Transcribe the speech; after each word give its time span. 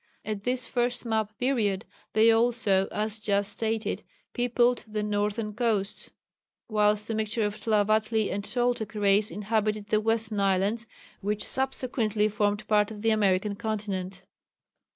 At 0.25 0.45
this 0.45 0.65
first 0.65 1.05
map 1.05 1.37
period 1.37 1.85
they 2.13 2.31
also 2.31 2.87
as 2.91 3.19
just 3.19 3.51
stated 3.51 4.01
peopled 4.33 4.83
the 4.87 5.03
northern 5.03 5.53
coasts, 5.53 6.09
whilst 6.67 7.11
a 7.11 7.13
mixture 7.13 7.43
of 7.43 7.55
Tlavatli 7.55 8.31
and 8.31 8.43
Toltec 8.43 8.95
race 8.95 9.29
inhabited 9.29 9.89
the 9.89 10.01
western 10.01 10.39
islands, 10.39 10.87
which 11.19 11.45
subsequently 11.45 12.27
formed 12.29 12.67
part 12.67 12.89
of 12.89 13.03
the 13.03 13.11
American 13.11 13.55
continent. 13.55 14.23